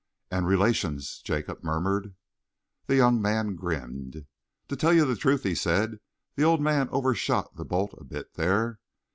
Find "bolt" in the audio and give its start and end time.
7.65-7.93